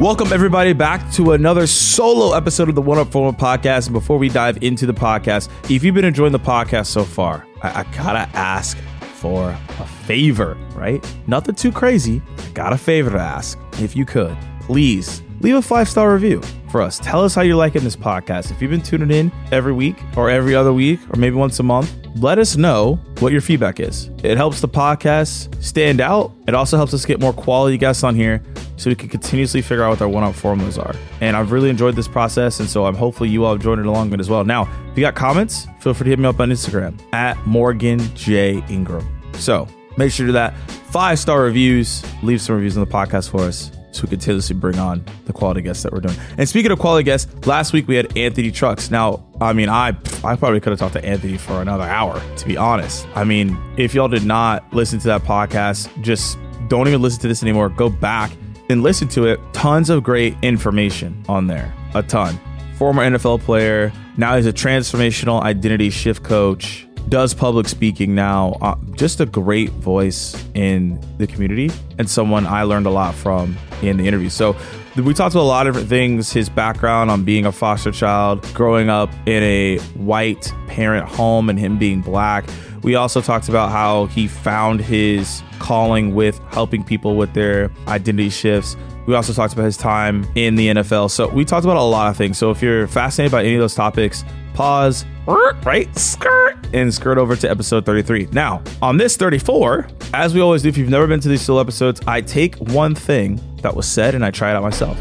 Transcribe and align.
Welcome, 0.00 0.32
everybody, 0.32 0.72
back 0.72 1.12
to 1.12 1.32
another 1.32 1.66
solo 1.66 2.34
episode 2.34 2.70
of 2.70 2.74
the 2.74 2.80
One 2.80 2.96
Up 2.96 3.12
Formula 3.12 3.36
podcast. 3.36 3.88
And 3.88 3.92
before 3.92 4.16
we 4.16 4.30
dive 4.30 4.62
into 4.62 4.86
the 4.86 4.94
podcast, 4.94 5.50
if 5.70 5.84
you've 5.84 5.94
been 5.94 6.06
enjoying 6.06 6.32
the 6.32 6.38
podcast 6.38 6.86
so 6.86 7.04
far, 7.04 7.46
I, 7.62 7.80
I 7.80 7.82
gotta 7.94 8.26
ask 8.34 8.78
for 8.78 9.50
a 9.50 9.86
favor, 10.06 10.56
right? 10.74 11.06
Nothing 11.26 11.54
too 11.54 11.70
crazy. 11.70 12.22
I 12.38 12.48
got 12.52 12.72
a 12.72 12.78
favor 12.78 13.10
to 13.10 13.18
ask. 13.18 13.58
If 13.78 13.94
you 13.94 14.06
could, 14.06 14.34
please 14.62 15.20
leave 15.40 15.56
a 15.56 15.62
five 15.62 15.88
star 15.88 16.12
review 16.12 16.40
for 16.70 16.80
us. 16.80 16.98
Tell 16.98 17.24
us 17.24 17.34
how 17.34 17.42
you're 17.42 17.56
liking 17.56 17.82
this 17.82 17.96
podcast. 17.96 18.50
If 18.50 18.62
you've 18.62 18.70
been 18.70 18.82
tuning 18.82 19.10
in 19.10 19.32
every 19.50 19.72
week 19.72 19.96
or 20.16 20.30
every 20.30 20.54
other 20.54 20.72
week 20.72 21.00
or 21.10 21.18
maybe 21.18 21.36
once 21.36 21.58
a 21.58 21.62
month, 21.62 21.94
let 22.16 22.38
us 22.38 22.56
know 22.56 22.96
what 23.18 23.32
your 23.32 23.40
feedback 23.40 23.80
is. 23.80 24.10
It 24.22 24.36
helps 24.36 24.60
the 24.60 24.68
podcast 24.68 25.62
stand 25.62 26.00
out. 26.00 26.32
It 26.46 26.54
also 26.54 26.76
helps 26.76 26.94
us 26.94 27.04
get 27.04 27.20
more 27.20 27.32
quality 27.32 27.78
guests 27.78 28.02
on 28.04 28.14
here 28.14 28.42
so 28.76 28.90
we 28.90 28.96
can 28.96 29.08
continuously 29.08 29.62
figure 29.62 29.84
out 29.84 29.90
what 29.90 30.02
our 30.02 30.08
one 30.08 30.24
up 30.24 30.34
formulas 30.34 30.78
are. 30.78 30.94
And 31.20 31.36
I've 31.36 31.52
really 31.52 31.70
enjoyed 31.70 31.96
this 31.96 32.08
process. 32.08 32.60
And 32.60 32.68
so 32.68 32.86
I'm 32.86 32.94
hopefully 32.94 33.28
you 33.28 33.44
all 33.44 33.52
have 33.52 33.62
joined 33.62 33.80
it 33.80 33.86
along 33.86 34.10
with 34.10 34.20
as 34.20 34.30
well. 34.30 34.44
Now, 34.44 34.62
if 34.90 34.98
you 34.98 35.02
got 35.02 35.14
comments, 35.14 35.66
feel 35.80 35.94
free 35.94 36.04
to 36.04 36.10
hit 36.10 36.18
me 36.18 36.26
up 36.26 36.40
on 36.40 36.50
Instagram 36.50 36.98
at 37.12 37.36
Morgan 37.46 37.98
J. 38.14 38.64
Ingram. 38.68 39.06
So 39.34 39.68
make 39.96 40.12
sure 40.12 40.26
to 40.26 40.28
do 40.28 40.32
that. 40.32 40.56
Five 40.90 41.18
star 41.18 41.42
reviews, 41.42 42.02
leave 42.22 42.40
some 42.40 42.56
reviews 42.56 42.76
on 42.76 42.84
the 42.84 42.90
podcast 42.90 43.30
for 43.30 43.42
us 43.42 43.70
so 43.92 44.02
we 44.02 44.08
continuously 44.08 44.54
bring 44.56 44.78
on 44.78 45.04
the 45.26 45.32
quality 45.32 45.62
guests 45.62 45.82
that 45.82 45.92
we're 45.92 46.00
doing. 46.00 46.16
And 46.38 46.48
speaking 46.48 46.70
of 46.70 46.78
quality 46.78 47.04
guests, 47.04 47.46
last 47.46 47.72
week 47.72 47.88
we 47.88 47.96
had 47.96 48.16
Anthony 48.16 48.50
Trucks. 48.50 48.90
Now, 48.90 49.24
I 49.40 49.52
mean, 49.52 49.68
I 49.68 49.88
I 50.22 50.36
probably 50.36 50.60
could 50.60 50.70
have 50.70 50.78
talked 50.78 50.94
to 50.94 51.04
Anthony 51.04 51.36
for 51.36 51.60
another 51.60 51.84
hour, 51.84 52.20
to 52.36 52.46
be 52.46 52.56
honest. 52.56 53.06
I 53.14 53.24
mean, 53.24 53.56
if 53.76 53.94
y'all 53.94 54.08
did 54.08 54.24
not 54.24 54.72
listen 54.72 54.98
to 55.00 55.08
that 55.08 55.22
podcast, 55.22 55.88
just 56.02 56.38
don't 56.68 56.88
even 56.88 57.02
listen 57.02 57.20
to 57.22 57.28
this 57.28 57.42
anymore. 57.42 57.68
Go 57.68 57.88
back 57.88 58.30
and 58.68 58.82
listen 58.82 59.08
to 59.08 59.26
it. 59.26 59.40
Tons 59.52 59.90
of 59.90 60.02
great 60.02 60.36
information 60.42 61.24
on 61.28 61.46
there. 61.46 61.74
A 61.94 62.02
ton. 62.02 62.38
Former 62.76 63.02
NFL 63.02 63.40
player. 63.42 63.92
Now 64.16 64.36
he's 64.36 64.46
a 64.46 64.52
transformational 64.52 65.42
identity 65.42 65.90
shift 65.90 66.22
coach 66.22 66.86
does 67.08 67.34
public 67.34 67.68
speaking 67.68 68.14
now. 68.14 68.56
Uh, 68.60 68.76
just 68.92 69.20
a 69.20 69.26
great 69.26 69.70
voice 69.70 70.36
in 70.54 71.00
the 71.18 71.26
community 71.26 71.70
and 71.98 72.08
someone 72.08 72.46
I 72.46 72.62
learned 72.62 72.86
a 72.86 72.90
lot 72.90 73.14
from 73.14 73.56
in 73.82 73.96
the 73.96 74.06
interview. 74.06 74.28
So 74.28 74.56
we 74.96 75.14
talked 75.14 75.34
about 75.34 75.42
a 75.42 75.44
lot 75.44 75.66
of 75.66 75.74
different 75.74 75.88
things 75.88 76.32
his 76.32 76.48
background 76.48 77.10
on 77.10 77.24
being 77.24 77.46
a 77.46 77.52
foster 77.52 77.92
child, 77.92 78.42
growing 78.54 78.88
up 78.88 79.10
in 79.26 79.42
a 79.42 79.78
white 79.94 80.52
parent 80.66 81.08
home, 81.08 81.48
and 81.48 81.58
him 81.58 81.78
being 81.78 82.00
black. 82.00 82.44
We 82.82 82.94
also 82.94 83.20
talked 83.20 83.48
about 83.48 83.70
how 83.70 84.06
he 84.06 84.26
found 84.26 84.80
his 84.80 85.42
calling 85.58 86.14
with 86.14 86.38
helping 86.50 86.82
people 86.82 87.16
with 87.16 87.32
their 87.34 87.70
identity 87.86 88.30
shifts. 88.30 88.76
We 89.06 89.14
also 89.14 89.32
talked 89.32 89.52
about 89.52 89.64
his 89.64 89.76
time 89.76 90.26
in 90.34 90.56
the 90.56 90.68
NFL. 90.68 91.10
So 91.10 91.28
we 91.28 91.44
talked 91.44 91.64
about 91.64 91.76
a 91.76 91.82
lot 91.82 92.10
of 92.10 92.16
things. 92.16 92.38
So 92.38 92.50
if 92.50 92.62
you're 92.62 92.86
fascinated 92.86 93.32
by 93.32 93.44
any 93.44 93.54
of 93.54 93.60
those 93.60 93.74
topics, 93.74 94.24
pause, 94.54 95.04
right? 95.26 95.94
Skirt 95.96 96.49
and 96.72 96.92
skirt 96.92 97.18
over 97.18 97.36
to 97.36 97.50
episode 97.50 97.84
33. 97.86 98.28
Now, 98.32 98.62
on 98.82 98.96
this 98.96 99.16
34, 99.16 99.88
as 100.14 100.34
we 100.34 100.40
always 100.40 100.62
do, 100.62 100.68
if 100.68 100.76
you've 100.76 100.88
never 100.88 101.06
been 101.06 101.20
to 101.20 101.28
these 101.28 101.42
solo 101.42 101.60
episodes, 101.60 102.00
I 102.06 102.20
take 102.20 102.56
one 102.56 102.94
thing 102.94 103.40
that 103.62 103.74
was 103.74 103.86
said 103.86 104.14
and 104.14 104.24
I 104.24 104.30
try 104.30 104.50
it 104.50 104.56
out 104.56 104.62
myself. 104.62 104.98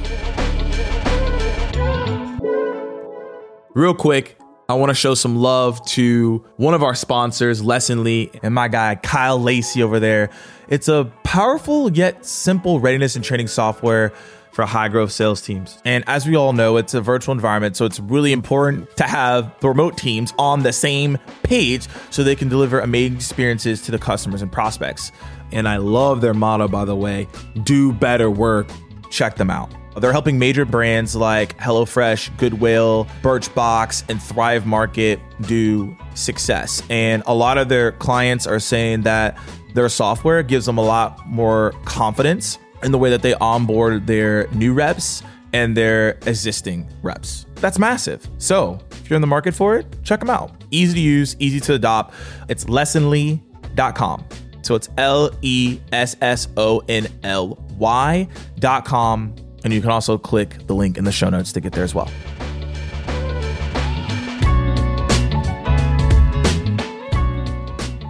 Real 3.75 3.93
quick, 3.93 4.37
I 4.67 4.73
want 4.73 4.89
to 4.89 4.93
show 4.93 5.15
some 5.15 5.35
love 5.35 5.83
to 5.87 6.45
one 6.57 6.73
of 6.73 6.83
our 6.83 6.93
sponsors, 6.93 7.61
Lessonly, 7.61 8.37
and 8.43 8.53
my 8.53 8.67
guy, 8.67 8.95
Kyle 8.95 9.41
Lacy 9.41 9.81
over 9.81 9.99
there. 9.99 10.29
It's 10.67 10.87
a 10.87 11.11
powerful 11.23 11.91
yet 11.91 12.25
simple 12.25 12.79
readiness 12.79 13.15
and 13.15 13.25
training 13.25 13.47
software 13.47 14.13
for 14.51 14.65
high 14.65 14.87
growth 14.87 15.11
sales 15.11 15.41
teams. 15.41 15.81
And 15.85 16.03
as 16.07 16.27
we 16.27 16.35
all 16.35 16.53
know, 16.53 16.77
it's 16.77 16.93
a 16.93 17.01
virtual 17.01 17.33
environment, 17.33 17.75
so 17.75 17.85
it's 17.85 17.99
really 17.99 18.31
important 18.31 18.95
to 18.97 19.03
have 19.03 19.53
the 19.59 19.69
remote 19.69 19.97
teams 19.97 20.33
on 20.37 20.63
the 20.63 20.73
same 20.73 21.17
page 21.43 21.87
so 22.09 22.23
they 22.23 22.35
can 22.35 22.49
deliver 22.49 22.79
amazing 22.79 23.17
experiences 23.17 23.81
to 23.83 23.91
the 23.91 23.99
customers 23.99 24.41
and 24.41 24.51
prospects. 24.51 25.11
And 25.51 25.67
I 25.67 25.77
love 25.77 26.21
their 26.21 26.33
motto, 26.33 26.67
by 26.67 26.85
the 26.85 26.95
way 26.95 27.27
do 27.63 27.91
better 27.93 28.29
work. 28.29 28.69
Check 29.09 29.35
them 29.35 29.49
out. 29.49 29.71
They're 29.95 30.11
helping 30.11 30.39
major 30.39 30.65
brands 30.65 31.15
like 31.15 31.57
HelloFresh, 31.57 32.37
Goodwill, 32.37 33.07
Birchbox, 33.21 34.09
and 34.09 34.21
Thrive 34.21 34.65
Market 34.65 35.19
do 35.41 35.95
success. 36.13 36.81
And 36.89 37.23
a 37.25 37.33
lot 37.33 37.57
of 37.57 37.69
their 37.69 37.91
clients 37.93 38.47
are 38.47 38.59
saying 38.59 39.01
that 39.01 39.37
their 39.73 39.89
software 39.89 40.43
gives 40.43 40.65
them 40.65 40.77
a 40.77 40.83
lot 40.83 41.27
more 41.27 41.73
confidence 41.85 42.59
in 42.83 42.91
the 42.91 42.97
way 42.97 43.09
that 43.09 43.21
they 43.21 43.33
onboard 43.35 44.07
their 44.07 44.47
new 44.51 44.73
reps 44.73 45.23
and 45.53 45.75
their 45.75 46.11
existing 46.25 46.87
reps. 47.01 47.45
That's 47.55 47.79
massive. 47.79 48.27
So, 48.37 48.79
if 48.91 49.09
you're 49.09 49.15
in 49.15 49.21
the 49.21 49.27
market 49.27 49.53
for 49.53 49.75
it, 49.77 49.85
check 50.03 50.19
them 50.19 50.29
out. 50.29 50.51
Easy 50.71 50.93
to 50.93 50.99
use, 50.99 51.35
easy 51.39 51.59
to 51.61 51.73
adopt. 51.73 52.13
It's 52.47 52.65
lessonly.com. 52.65 54.25
So 54.61 54.75
it's 54.75 54.89
L 54.97 55.31
E 55.41 55.79
S 55.91 56.15
S 56.21 56.47
O 56.57 56.81
N 56.87 57.07
L 57.23 57.57
Y.com. 57.77 59.35
And 59.63 59.73
you 59.73 59.81
can 59.81 59.89
also 59.89 60.17
click 60.17 60.67
the 60.67 60.75
link 60.75 60.97
in 60.97 61.05
the 61.05 61.11
show 61.11 61.29
notes 61.29 61.51
to 61.53 61.59
get 61.59 61.73
there 61.73 61.83
as 61.83 61.95
well. 61.95 62.09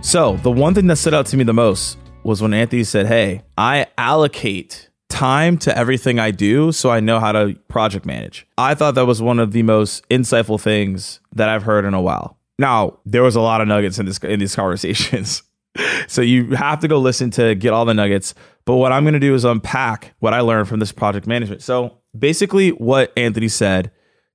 So, 0.02 0.38
the 0.38 0.52
one 0.52 0.74
thing 0.74 0.88
that 0.88 0.96
stood 0.96 1.14
out 1.14 1.28
to 1.28 1.38
me 1.38 1.44
the 1.44 1.54
most 1.54 1.98
was 2.24 2.42
when 2.42 2.54
Anthony 2.54 2.84
said, 2.84 3.08
Hey, 3.08 3.44
I 3.58 3.88
allocate 3.98 4.90
time 5.10 5.58
to 5.58 5.76
everything 5.78 6.20
I 6.20 6.32
do 6.32 6.72
so 6.72 6.92
I 6.92 7.00
know 7.00 7.20
how 7.20 7.32
to 7.32 7.56
project 7.68 8.06
manage. 8.06 8.48
I 8.58 8.76
thought 8.76 8.96
that 8.96 9.06
was 9.06 9.22
one 9.22 9.40
of 9.40 9.52
the 9.52 9.64
most 9.64 10.08
insightful 10.10 10.62
things 10.62 11.20
that 11.34 11.50
I've 11.50 11.64
heard 11.64 11.84
in 11.84 11.94
a 11.94 12.02
while. 12.02 12.38
Now, 12.58 13.00
there 13.06 13.24
was 13.24 13.36
a 13.36 13.42
lot 13.42 13.62
of 13.62 13.68
nuggets 13.68 14.00
in 14.00 14.06
this 14.06 14.18
in 14.20 14.40
these 14.40 14.56
conversations. 14.62 15.44
so 16.08 16.22
you 16.22 16.56
have 16.56 16.80
to 16.80 16.88
go 16.88 17.00
listen 17.00 17.32
to 17.32 17.56
get 17.56 17.74
all 17.74 17.86
the 17.86 17.94
nuggets. 17.94 18.34
But 18.66 18.76
what 18.76 18.92
I'm 18.92 19.04
going 19.04 19.14
to 19.14 19.20
do 19.20 19.34
is 19.34 19.46
unpack 19.46 20.14
what 20.20 20.34
I 20.34 20.42
learned 20.42 20.68
from 20.68 20.80
this 20.80 20.92
project 20.92 21.26
management. 21.26 21.62
So 21.62 21.98
basically 22.18 22.70
what 22.70 23.12
Anthony 23.18 23.48
said 23.48 23.92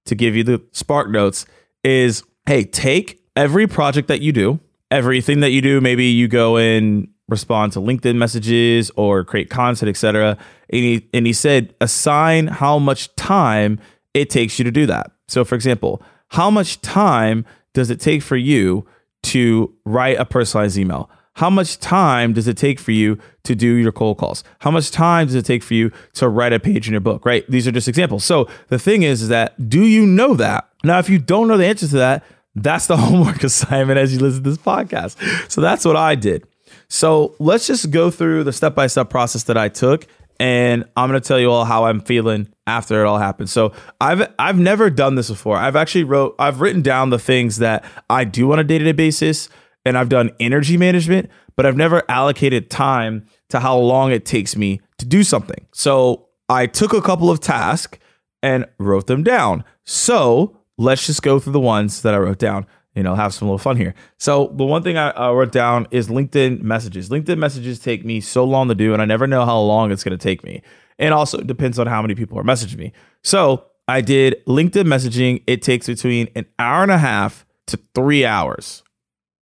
to 0.07 0.15
give 0.15 0.37
you 0.37 0.43
the 0.43 0.63
spark 0.73 1.09
notes 1.09 1.47
is, 1.83 2.25
hey, 2.47 2.65
take 2.65 3.23
every 3.37 3.67
project 3.67 4.09
that 4.09 4.21
you 4.21 4.33
do, 4.33 4.61
everything 4.91 5.41
that 5.41 5.51
you 5.51 5.61
do, 5.61 5.81
maybe 5.81 6.07
you 6.07 6.29
go 6.29 6.57
in 6.57 7.09
respond 7.29 7.73
to 7.73 7.81
LinkedIn 7.81 8.17
messages 8.17 8.91
or 8.97 9.25
create 9.25 9.51
content, 9.51 9.89
etc. 9.89 10.37
And 10.71 10.85
he, 10.85 11.09
and 11.15 11.27
he 11.27 11.33
said, 11.33 11.75
assign 11.81 12.49
how 12.49 12.79
much 12.79 13.15
time 13.17 13.81
it 14.13 14.31
takes 14.31 14.59
you 14.59 14.65
to 14.65 14.71
do 14.71 14.87
that. 14.87 15.11
So, 15.29 15.45
for 15.45 15.55
example, 15.55 16.03
how 16.29 16.51
much 16.51 16.81
time 16.81 17.45
does 17.73 17.91
it 17.91 18.01
take 18.01 18.23
for 18.23 18.37
you 18.37 18.87
to 19.25 19.75
write 19.85 20.19
a 20.19 20.25
personalized 20.25 20.77
email? 20.77 21.11
How 21.35 21.51
much 21.51 21.81
time 21.81 22.33
does 22.33 22.47
it 22.47 22.57
take 22.57 22.79
for 22.79 22.93
you 22.93 23.19
to 23.43 23.57
do 23.57 23.75
your 23.75 23.91
cold 23.91 24.19
calls? 24.19 24.45
How 24.61 24.71
much 24.71 24.93
time 24.93 25.27
does 25.27 25.35
it 25.35 25.45
take 25.45 25.65
for 25.65 25.75
you 25.75 25.91
to 26.15 26.29
write 26.29 26.53
a 26.53 26.61
page 26.61 26.87
in 26.87 26.93
your 26.93 27.01
book? 27.01 27.27
Right? 27.27 27.45
These 27.51 27.67
are 27.67 27.73
just 27.73 27.89
examples. 27.89 28.25
So 28.25 28.49
the 28.69 28.79
thing 28.79 29.03
is, 29.03 29.23
is 29.23 29.29
that 29.31 29.69
do 29.69 29.83
you 29.83 30.07
know 30.07 30.35
that? 30.35 30.69
Now, 30.85 31.01
if 31.01 31.09
you 31.09 31.19
don't 31.19 31.49
know 31.49 31.57
the 31.57 31.67
answer 31.67 31.89
to 31.89 31.97
that, 31.97 32.25
that's 32.55 32.87
the 32.87 32.97
homework 32.99 33.43
assignment 33.43 33.99
as 33.99 34.15
you 34.15 34.21
listen 34.21 34.45
to 34.45 34.51
this 34.51 34.59
podcast. 34.59 35.51
So 35.51 35.61
that's 35.61 35.85
what 35.85 35.97
I 35.97 36.15
did. 36.15 36.47
So 36.95 37.35
let's 37.41 37.67
just 37.67 37.91
go 37.91 38.09
through 38.09 38.45
the 38.45 38.53
step 38.53 38.77
by 38.77 38.87
step 38.87 39.11
process 39.11 39.43
that 39.45 39.57
I 39.57 39.69
took, 39.69 40.07
and 40.39 40.85
I'm 40.97 41.09
gonna 41.09 41.19
tell 41.19 41.41
you 41.41 41.51
all 41.51 41.65
how 41.65 41.87
I'm 41.87 42.01
feeling 42.01 42.47
after 42.69 43.03
it 43.03 43.05
all 43.09 43.19
happened. 43.19 43.51
So 43.51 43.73
I've 44.01 44.33
I've 44.39 44.61
never 44.61 44.91
done 44.91 45.17
this 45.17 45.29
before. 45.29 45.57
I've 45.57 45.75
actually 45.75 46.05
wrote 46.05 46.37
I've 46.39 46.61
written 46.61 46.83
down 46.83 47.11
the 47.11 47.19
things 47.19 47.57
that 47.57 47.85
I 48.09 48.23
do 48.23 48.53
on 48.53 48.61
a 48.61 48.65
day 48.65 48.79
to 48.79 48.85
day 48.85 48.93
basis, 48.93 49.49
and 49.85 49.99
I've 49.99 50.09
done 50.09 50.31
energy 50.39 50.77
management, 50.77 51.31
but 51.57 51.67
I've 51.67 51.77
never 51.77 52.05
allocated 52.09 52.71
time 52.71 53.27
to 53.49 53.59
how 53.59 53.77
long 53.77 54.13
it 54.13 54.25
takes 54.25 54.55
me 54.55 54.81
to 54.99 55.05
do 55.05 55.25
something. 55.25 55.67
So 55.73 56.29
I 56.49 56.69
took 56.69 56.93
a 56.93 57.03
couple 57.03 57.29
of 57.29 57.41
tasks 57.41 57.99
and 58.41 58.67
wrote 58.79 59.09
them 59.09 59.25
down. 59.25 59.65
So 59.83 60.61
let's 60.79 61.07
just 61.07 61.25
go 61.25 61.41
through 61.41 61.55
the 61.55 61.61
ones 61.61 62.03
that 62.03 62.15
I 62.15 62.19
wrote 62.19 62.39
down 62.39 62.67
you 62.95 63.03
know, 63.03 63.15
have 63.15 63.35
some 63.35 63.49
little 63.49 63.59
fun 63.59 63.77
here. 63.77 63.95
So 64.19 64.53
the 64.55 64.65
one 64.65 64.83
thing 64.83 64.97
I 64.97 65.31
wrote 65.31 65.53
down 65.53 65.89
is 65.91 66.09
LinkedIn 66.09 66.63
messages. 66.63 67.09
LinkedIn 67.09 67.39
messages 67.39 67.79
take 67.79 68.05
me 68.05 68.21
so 68.21 68.45
long 68.45 68.69
to 68.69 68.75
do, 68.75 68.93
and 68.93 69.03
I 69.03 69.05
never 69.05 69.27
know 69.27 69.45
how 69.45 69.59
long 69.59 69.91
it's 69.91 70.05
going 70.05 70.17
to 70.17 70.23
take 70.23 70.45
me. 70.45 70.63
And 70.99 71.13
also 71.13 71.39
it 71.39 71.47
depends 71.47 71.79
on 71.79 71.87
how 71.87 72.01
many 72.03 72.15
people 72.15 72.39
are 72.39 72.45
messaging 72.45 72.79
me. 72.79 72.93
So 73.23 73.67
I 73.89 74.01
did 74.01 74.45
LinkedIn 74.47 74.85
messaging. 74.85 75.43
It 75.47 75.61
takes 75.63 75.87
between 75.87 76.29
an 76.37 76.47
hour 76.59 76.83
and 76.83 76.93
a 76.93 76.99
half 76.99 77.45
to 77.67 77.79
three 77.95 78.25
hours. 78.25 78.83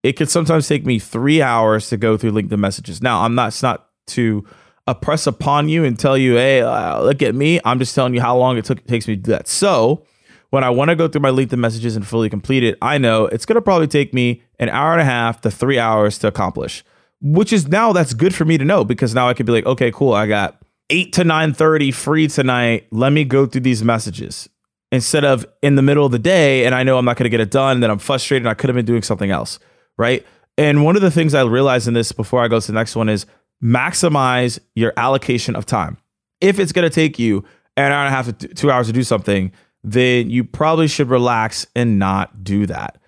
It 0.03 0.15
could 0.15 0.31
sometimes 0.31 0.67
take 0.67 0.85
me 0.85 0.99
three 0.99 1.43
hours 1.43 1.89
to 1.91 1.97
go 1.97 2.17
through 2.17 2.33
LinkedIn 2.33 2.59
messages. 2.59 3.03
Now 3.03 3.21
I'm 3.23 3.35
not. 3.35 3.49
It's 3.49 3.63
not 3.63 3.89
to 4.09 4.45
oppress 4.87 5.27
upon 5.27 5.69
you 5.69 5.85
and 5.85 5.97
tell 5.99 6.19
you, 6.19 6.35
hey, 6.35 6.63
uh, 6.63 7.01
look 7.03 7.23
at 7.23 7.35
me. 7.35 7.61
I'm 7.65 7.79
just 7.79 7.95
telling 7.95 8.15
you 8.15 8.21
how 8.21 8.37
long 8.37 8.57
it 8.57 8.65
took 8.65 8.85
takes 8.87 9.07
me 9.07 9.15
to 9.15 9.23
do 9.23 9.31
that. 9.31 9.47
So 9.47 10.05
when 10.53 10.65
I 10.65 10.69
want 10.69 10.91
to 10.91 10.97
go 10.97 11.09
through 11.09 11.23
my 11.23 11.31
LinkedIn 11.31 11.57
messages 11.57 11.97
and 11.97 12.07
fully 12.07 12.29
complete 12.29 12.63
it, 12.63 12.77
I 12.83 12.99
know 12.99 13.25
it's 13.25 13.47
going 13.47 13.55
to 13.55 13.63
probably 13.63 13.87
take 13.87 14.13
me 14.13 14.43
an 14.59 14.69
hour 14.69 14.93
and 14.93 15.01
a 15.01 15.05
half 15.05 15.41
to 15.41 15.51
three 15.51 15.79
hours 15.79 16.19
to 16.19 16.29
accomplish, 16.29 16.85
which 17.23 17.55
is 17.55 17.69
now 17.69 17.95
that's 17.95 18.13
good 18.13 18.35
for 18.35 18.45
me 18.45 18.59
to 18.59 18.65
know 18.65 18.85
because 18.85 19.15
now 19.15 19.31
I 19.31 19.33
could 19.33 19.47
be 19.47 19.53
like, 19.53 19.65
okay, 19.65 19.91
cool. 19.91 20.13
I 20.13 20.27
got 20.27 20.61
8 20.91 21.11
to 21.15 21.25
9:30 21.25 21.95
free 21.95 22.29
tonight. 22.29 22.87
Let 22.91 23.15
me 23.15 23.25
go 23.25 23.47
through 23.47 23.63
these 23.63 23.83
messages 23.83 24.51
instead 24.91 25.25
of 25.25 25.47
in 25.63 25.77
the 25.77 25.83
middle 25.83 26.05
of 26.05 26.13
the 26.13 26.19
day 26.19 26.67
and 26.67 26.75
I 26.75 26.83
know 26.83 26.99
I'm 26.99 27.07
not 27.07 27.17
going 27.17 27.25
to 27.25 27.31
get 27.31 27.41
it 27.41 27.51
done, 27.51 27.81
then 27.81 27.91
I'm 27.91 27.99
frustrated 27.99 28.47
I 28.47 28.53
could 28.53 28.69
have 28.69 28.77
been 28.77 28.85
doing 28.85 29.03
something 29.03 29.31
else, 29.31 29.59
right? 29.97 30.23
And 30.59 30.85
one 30.85 30.97
of 30.97 31.03
the 31.03 31.11
things 31.11 31.33
I 31.33 31.45
realized 31.45 31.89
in 31.89 31.95
this 31.95 32.13
before 32.13 32.45
I 32.45 32.49
go 32.49 32.61
to 32.61 32.67
the 32.67 32.75
next 32.75 32.95
one 32.95 33.09
is 33.09 33.25
maximize 33.65 34.59
your 34.75 34.93
allocation 34.99 35.57
of 35.57 35.65
time. 35.65 35.97
If 36.43 36.59
it's 36.59 36.73
going 36.73 36.87
to 36.87 36.95
take 36.95 37.19
you 37.19 37.43
an 37.79 37.91
hour 37.91 38.05
and 38.05 38.09
a 38.09 38.11
half 38.11 38.37
to 38.37 38.49
two 38.49 38.71
hours 38.71 38.89
to 38.89 38.93
do 38.93 39.03
something, 39.03 39.51
then 39.85 40.31
you 40.31 40.45
probably 40.45 40.89
should 40.89 41.09
relax 41.09 41.67
and 41.75 41.99
not 41.99 42.45
do 42.45 42.67
that 42.67 43.01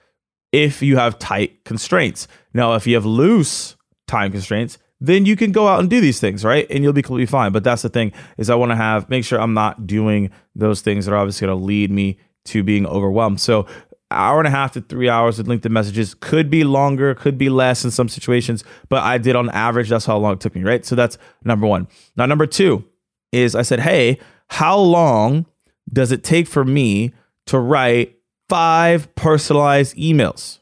if 0.52 0.82
you 0.82 0.96
have 0.96 1.18
tight 1.18 1.64
constraints. 1.64 2.28
Now, 2.52 2.74
if 2.74 2.86
you 2.86 2.94
have 2.94 3.06
loose 3.06 3.76
time 4.06 4.32
constraints, 4.32 4.78
then 5.00 5.26
you 5.26 5.36
can 5.36 5.52
go 5.52 5.68
out 5.68 5.80
and 5.80 5.90
do 5.90 6.00
these 6.00 6.20
things, 6.20 6.44
right? 6.44 6.66
And 6.70 6.82
you'll 6.82 6.92
be 6.92 7.02
completely 7.02 7.26
fine. 7.26 7.52
But 7.52 7.64
that's 7.64 7.82
the 7.82 7.88
thing 7.88 8.12
is 8.38 8.48
I 8.50 8.54
want 8.54 8.70
to 8.70 8.76
have 8.76 9.10
make 9.10 9.24
sure 9.24 9.40
I'm 9.40 9.54
not 9.54 9.86
doing 9.86 10.30
those 10.54 10.80
things 10.80 11.04
that 11.04 11.12
are 11.12 11.16
obviously 11.16 11.46
going 11.46 11.58
to 11.58 11.64
lead 11.64 11.90
me 11.90 12.18
to 12.46 12.62
being 12.62 12.86
overwhelmed. 12.86 13.40
So 13.40 13.66
hour 14.10 14.38
and 14.38 14.46
a 14.46 14.50
half 14.50 14.72
to 14.72 14.80
three 14.80 15.08
hours 15.08 15.38
with 15.38 15.46
LinkedIn 15.46 15.70
messages 15.70 16.14
could 16.14 16.50
be 16.50 16.64
longer, 16.64 17.14
could 17.14 17.36
be 17.36 17.48
less 17.48 17.84
in 17.84 17.90
some 17.90 18.08
situations, 18.08 18.64
but 18.88 19.02
I 19.02 19.18
did 19.18 19.34
on 19.36 19.50
average, 19.50 19.88
that's 19.88 20.06
how 20.06 20.16
long 20.16 20.34
it 20.34 20.40
took 20.40 20.54
me, 20.54 20.62
right? 20.62 20.84
So 20.84 20.94
that's 20.94 21.18
number 21.42 21.66
one. 21.66 21.88
Now, 22.16 22.26
number 22.26 22.46
two 22.46 22.84
is 23.32 23.54
I 23.54 23.62
said, 23.62 23.80
hey, 23.80 24.18
how 24.48 24.78
long 24.78 25.46
does 25.92 26.12
it 26.12 26.24
take 26.24 26.46
for 26.46 26.64
me 26.64 27.12
to 27.46 27.58
write 27.58 28.16
five 28.48 29.14
personalized 29.14 29.96
emails? 29.96 30.58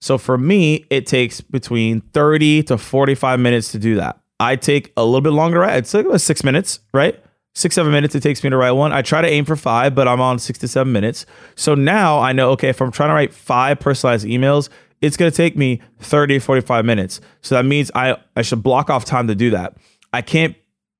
So 0.00 0.18
for 0.18 0.38
me, 0.38 0.84
it 0.90 1.06
takes 1.06 1.40
between 1.40 2.00
30 2.12 2.64
to 2.64 2.78
45 2.78 3.40
minutes 3.40 3.72
to 3.72 3.78
do 3.78 3.96
that. 3.96 4.20
I 4.38 4.56
take 4.56 4.92
a 4.96 5.04
little 5.04 5.22
bit 5.22 5.32
longer, 5.32 5.60
right? 5.60 5.78
It's 5.78 5.94
like 5.94 6.06
about 6.06 6.20
six 6.20 6.44
minutes, 6.44 6.80
right? 6.92 7.18
Six, 7.54 7.74
seven 7.74 7.90
minutes 7.90 8.14
it 8.14 8.22
takes 8.22 8.44
me 8.44 8.50
to 8.50 8.56
write 8.56 8.72
one. 8.72 8.92
I 8.92 9.00
try 9.00 9.22
to 9.22 9.28
aim 9.28 9.46
for 9.46 9.56
five, 9.56 9.94
but 9.94 10.06
I'm 10.06 10.20
on 10.20 10.38
six 10.38 10.58
to 10.58 10.68
seven 10.68 10.92
minutes. 10.92 11.24
So 11.54 11.74
now 11.74 12.18
I 12.18 12.32
know, 12.32 12.50
okay, 12.50 12.68
if 12.68 12.82
I'm 12.82 12.92
trying 12.92 13.08
to 13.08 13.14
write 13.14 13.32
five 13.32 13.80
personalized 13.80 14.26
emails, 14.26 14.68
it's 15.00 15.16
going 15.16 15.30
to 15.30 15.36
take 15.36 15.56
me 15.56 15.80
30 16.00 16.38
45 16.38 16.84
minutes. 16.84 17.20
So 17.40 17.54
that 17.54 17.64
means 17.64 17.90
I, 17.94 18.16
I 18.34 18.42
should 18.42 18.62
block 18.62 18.90
off 18.90 19.06
time 19.06 19.26
to 19.28 19.34
do 19.34 19.50
that. 19.50 19.76
I 20.12 20.20
can't 20.20 20.54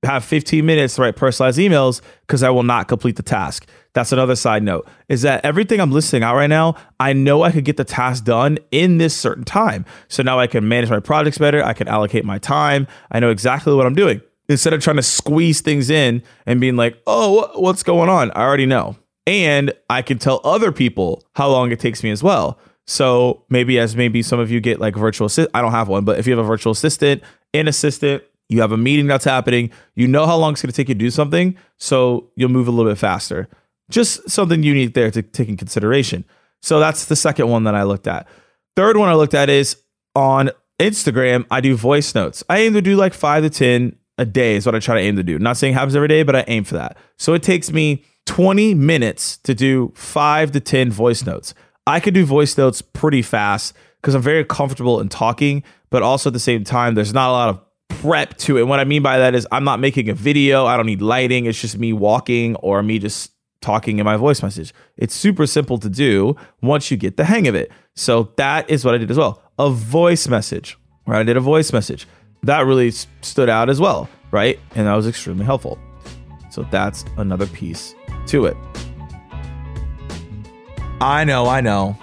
have 0.06 0.24
15 0.24 0.64
minutes 0.64 0.96
to 0.96 1.02
write 1.02 1.16
personalized 1.16 1.58
emails 1.58 2.00
because 2.26 2.42
I 2.42 2.50
will 2.50 2.62
not 2.62 2.88
complete 2.88 3.16
the 3.16 3.22
task. 3.22 3.66
That's 3.92 4.12
another 4.12 4.36
side 4.36 4.62
note 4.62 4.86
is 5.08 5.22
that 5.22 5.44
everything 5.44 5.80
I'm 5.80 5.90
listing 5.90 6.22
out 6.22 6.34
right 6.36 6.48
now, 6.48 6.76
I 7.00 7.12
know 7.12 7.42
I 7.42 7.50
could 7.50 7.64
get 7.64 7.76
the 7.78 7.84
task 7.84 8.24
done 8.24 8.58
in 8.70 8.98
this 8.98 9.16
certain 9.16 9.44
time. 9.44 9.86
So 10.08 10.22
now 10.22 10.38
I 10.38 10.46
can 10.46 10.68
manage 10.68 10.90
my 10.90 11.00
projects 11.00 11.38
better. 11.38 11.64
I 11.64 11.72
can 11.72 11.88
allocate 11.88 12.24
my 12.24 12.38
time. 12.38 12.86
I 13.10 13.20
know 13.20 13.30
exactly 13.30 13.74
what 13.74 13.86
I'm 13.86 13.94
doing 13.94 14.20
instead 14.48 14.72
of 14.72 14.82
trying 14.82 14.96
to 14.96 15.02
squeeze 15.02 15.60
things 15.60 15.90
in 15.90 16.22
and 16.44 16.60
being 16.60 16.76
like, 16.76 17.00
oh, 17.06 17.50
what's 17.60 17.82
going 17.82 18.08
on? 18.08 18.30
I 18.32 18.42
already 18.42 18.66
know. 18.66 18.96
And 19.26 19.72
I 19.90 20.02
can 20.02 20.18
tell 20.18 20.40
other 20.44 20.72
people 20.72 21.24
how 21.34 21.48
long 21.48 21.72
it 21.72 21.80
takes 21.80 22.02
me 22.02 22.10
as 22.10 22.22
well. 22.22 22.58
So 22.86 23.42
maybe 23.48 23.78
as 23.78 23.96
maybe 23.96 24.22
some 24.22 24.38
of 24.38 24.50
you 24.50 24.60
get 24.60 24.78
like 24.78 24.94
virtual 24.94 25.26
assistant, 25.26 25.50
I 25.54 25.62
don't 25.62 25.72
have 25.72 25.88
one, 25.88 26.04
but 26.04 26.18
if 26.18 26.26
you 26.26 26.36
have 26.36 26.44
a 26.44 26.46
virtual 26.46 26.72
assistant, 26.72 27.22
an 27.52 27.66
assistant, 27.66 28.22
you 28.48 28.60
have 28.60 28.72
a 28.72 28.76
meeting 28.76 29.06
that's 29.06 29.24
happening, 29.24 29.70
you 29.94 30.06
know 30.06 30.26
how 30.26 30.36
long 30.36 30.52
it's 30.52 30.62
going 30.62 30.70
to 30.70 30.76
take 30.76 30.88
you 30.88 30.94
to 30.94 30.98
do 30.98 31.10
something, 31.10 31.56
so 31.78 32.30
you'll 32.36 32.48
move 32.48 32.68
a 32.68 32.70
little 32.70 32.90
bit 32.90 32.98
faster. 32.98 33.48
Just 33.90 34.28
something 34.28 34.62
unique 34.62 34.94
there 34.94 35.10
to 35.10 35.22
take 35.22 35.48
in 35.48 35.56
consideration. 35.56 36.24
So 36.62 36.80
that's 36.80 37.06
the 37.06 37.16
second 37.16 37.48
one 37.48 37.64
that 37.64 37.74
I 37.74 37.82
looked 37.82 38.06
at. 38.06 38.26
Third 38.74 38.96
one 38.96 39.08
I 39.08 39.14
looked 39.14 39.34
at 39.34 39.48
is 39.48 39.76
on 40.14 40.50
Instagram, 40.78 41.46
I 41.50 41.60
do 41.60 41.76
voice 41.76 42.14
notes. 42.14 42.44
I 42.48 42.58
aim 42.58 42.74
to 42.74 42.82
do 42.82 42.96
like 42.96 43.14
five 43.14 43.42
to 43.42 43.50
10 43.50 43.96
a 44.18 44.24
day 44.24 44.56
is 44.56 44.66
what 44.66 44.74
I 44.74 44.78
try 44.78 44.96
to 44.96 45.00
aim 45.00 45.16
to 45.16 45.22
do. 45.22 45.38
Not 45.38 45.56
saying 45.56 45.74
happens 45.74 45.96
every 45.96 46.08
day, 46.08 46.22
but 46.22 46.36
I 46.36 46.44
aim 46.48 46.64
for 46.64 46.74
that. 46.74 46.96
So 47.18 47.34
it 47.34 47.42
takes 47.42 47.70
me 47.70 48.04
20 48.26 48.74
minutes 48.74 49.38
to 49.38 49.54
do 49.54 49.92
five 49.94 50.52
to 50.52 50.60
10 50.60 50.90
voice 50.90 51.24
notes. 51.24 51.54
I 51.86 52.00
could 52.00 52.14
do 52.14 52.24
voice 52.24 52.56
notes 52.58 52.82
pretty 52.82 53.22
fast 53.22 53.74
because 54.00 54.14
I'm 54.14 54.22
very 54.22 54.44
comfortable 54.44 55.00
in 55.00 55.08
talking, 55.08 55.62
but 55.90 56.02
also 56.02 56.30
at 56.30 56.32
the 56.32 56.40
same 56.40 56.64
time, 56.64 56.94
there's 56.94 57.14
not 57.14 57.30
a 57.30 57.32
lot 57.32 57.48
of 57.48 57.60
prep 58.00 58.36
to 58.38 58.56
it. 58.56 58.60
And 58.62 58.68
what 58.68 58.80
I 58.80 58.84
mean 58.84 59.02
by 59.02 59.18
that 59.18 59.34
is 59.34 59.46
I'm 59.52 59.64
not 59.64 59.80
making 59.80 60.08
a 60.08 60.14
video. 60.14 60.66
I 60.66 60.76
don't 60.76 60.86
need 60.86 61.02
lighting. 61.02 61.46
It's 61.46 61.60
just 61.60 61.78
me 61.78 61.92
walking 61.92 62.56
or 62.56 62.82
me 62.82 62.98
just 62.98 63.32
talking 63.60 63.98
in 63.98 64.04
my 64.04 64.16
voice 64.16 64.42
message. 64.42 64.72
It's 64.96 65.14
super 65.14 65.46
simple 65.46 65.78
to 65.78 65.88
do 65.88 66.36
once 66.62 66.90
you 66.90 66.96
get 66.96 67.16
the 67.16 67.24
hang 67.24 67.48
of 67.48 67.54
it. 67.54 67.70
So 67.94 68.32
that 68.36 68.68
is 68.70 68.84
what 68.84 68.94
I 68.94 68.98
did 68.98 69.10
as 69.10 69.18
well. 69.18 69.42
A 69.58 69.70
voice 69.70 70.28
message, 70.28 70.76
right? 71.06 71.20
I 71.20 71.22
did 71.22 71.36
a 71.36 71.40
voice 71.40 71.72
message. 71.72 72.06
That 72.42 72.66
really 72.66 72.90
stood 72.90 73.48
out 73.48 73.68
as 73.70 73.80
well, 73.80 74.08
right? 74.30 74.58
And 74.74 74.86
that 74.86 74.94
was 74.94 75.06
extremely 75.06 75.44
helpful. 75.44 75.78
So 76.50 76.66
that's 76.70 77.04
another 77.16 77.46
piece 77.46 77.94
to 78.28 78.46
it. 78.46 78.56
I 81.00 81.24
know, 81.24 81.46
I 81.46 81.60
know 81.60 81.96